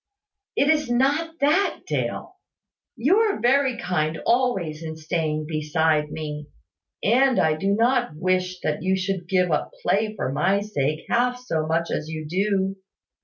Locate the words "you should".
8.81-9.27